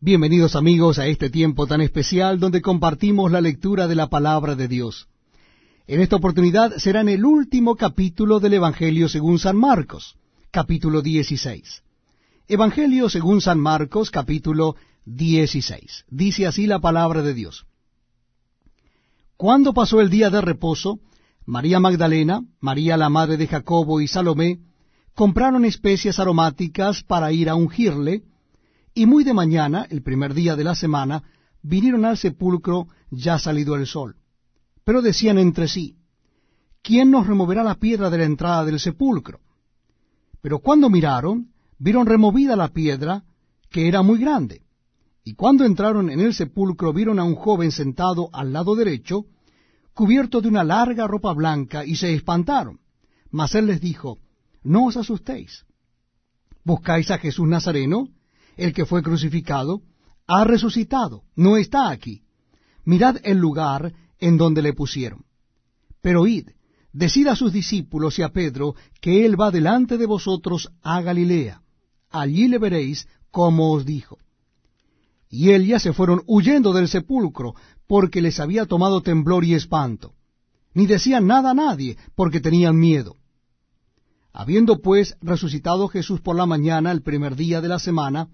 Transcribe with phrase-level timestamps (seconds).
[0.00, 4.68] Bienvenidos amigos a este tiempo tan especial donde compartimos la lectura de la palabra de
[4.68, 5.08] Dios.
[5.88, 10.14] En esta oportunidad será en el último capítulo del Evangelio según San Marcos,
[10.52, 11.82] capítulo 16.
[12.46, 16.04] Evangelio según San Marcos, capítulo 16.
[16.08, 17.66] Dice así la palabra de Dios.
[19.36, 21.00] Cuando pasó el día de reposo,
[21.44, 24.60] María Magdalena, María la madre de Jacobo y Salomé
[25.16, 28.22] compraron especias aromáticas para ir a ungirle,
[28.98, 31.22] y muy de mañana, el primer día de la semana,
[31.62, 34.16] vinieron al sepulcro ya salido el sol.
[34.82, 35.98] Pero decían entre sí,
[36.82, 39.38] ¿quién nos removerá la piedra de la entrada del sepulcro?
[40.42, 43.22] Pero cuando miraron, vieron removida la piedra,
[43.70, 44.62] que era muy grande.
[45.22, 49.26] Y cuando entraron en el sepulcro vieron a un joven sentado al lado derecho,
[49.94, 52.80] cubierto de una larga ropa blanca, y se espantaron.
[53.30, 54.18] Mas él les dijo,
[54.64, 55.66] No os asustéis.
[56.64, 58.08] ¿Buscáis a Jesús Nazareno?
[58.58, 59.82] El que fue crucificado,
[60.26, 62.22] ha resucitado, no está aquí.
[62.84, 65.24] Mirad el lugar en donde le pusieron.
[66.02, 66.48] Pero id,
[66.92, 71.62] decid a sus discípulos y a Pedro que él va delante de vosotros a Galilea.
[72.10, 74.18] Allí le veréis como os dijo.
[75.30, 77.54] Y ellas se fueron huyendo del sepulcro,
[77.86, 80.14] porque les había tomado temblor y espanto.
[80.74, 83.16] Ni decían nada a nadie, porque tenían miedo.
[84.32, 88.28] Habiendo pues resucitado Jesús por la mañana, el primer día de la semana,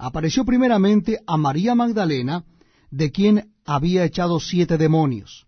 [0.00, 2.44] apareció primeramente a María Magdalena,
[2.90, 5.46] de quien había echado siete demonios.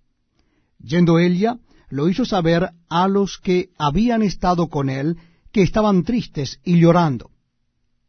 [0.78, 1.58] Yendo ella,
[1.88, 5.16] lo hizo saber a los que habían estado con él,
[5.52, 7.30] que estaban tristes y llorando.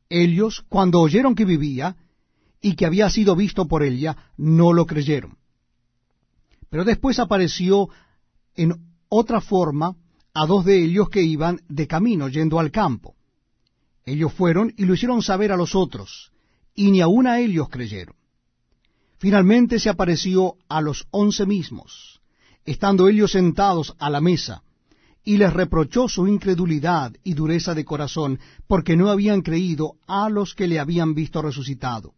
[0.10, 1.96] Ellos, cuando oyeron que vivía,
[2.62, 5.38] y que había sido visto por ella, no lo creyeron.
[6.70, 7.90] Pero después apareció
[8.56, 8.74] en
[9.08, 9.96] otra forma
[10.34, 13.16] a dos de ellos que iban de camino yendo al campo.
[14.06, 16.33] Ellos fueron y lo hicieron saber a los otros,
[16.76, 18.16] y ni aun a ellos creyeron.
[19.18, 22.22] Finalmente se apareció a los once mismos,
[22.66, 24.64] estando ellos sentados a la mesa,
[25.24, 30.53] y les reprochó su incredulidad y dureza de corazón, porque no habían creído a los
[30.53, 32.14] que le habían visto resucitado.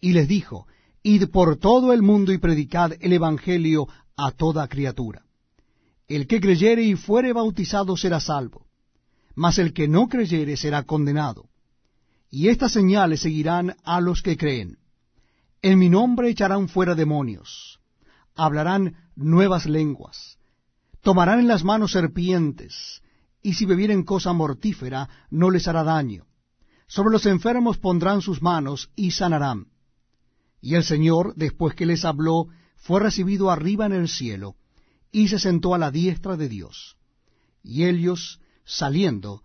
[0.00, 0.66] Y les dijo,
[1.02, 5.22] Id por todo el mundo y predicad el Evangelio a toda criatura.
[6.08, 8.66] El que creyere y fuere bautizado será salvo,
[9.34, 11.48] mas el que no creyere será condenado.
[12.36, 14.78] Y estas señales seguirán a los que creen.
[15.62, 17.78] En mi nombre echarán fuera demonios,
[18.34, 20.36] hablarán nuevas lenguas,
[21.00, 23.02] tomarán en las manos serpientes,
[23.40, 26.26] y si bebieren cosa mortífera no les hará daño.
[26.88, 29.68] Sobre los enfermos pondrán sus manos y sanarán.
[30.60, 34.56] Y el Señor, después que les habló, fue recibido arriba en el cielo,
[35.12, 36.96] y se sentó a la diestra de Dios.
[37.62, 39.44] Y ellos, saliendo,